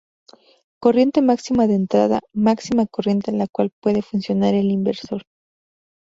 Corriente 0.83 1.19
máxima 1.29 1.63
de 1.69 1.75
entrada: 1.81 2.17
máxima 2.47 2.87
corriente 2.93 3.27
a 3.29 3.35
la 3.41 3.45
cual 3.53 3.69
puede 3.81 4.01
funcionar 4.09 4.55
el 4.55 4.67
inversor. 4.77 5.21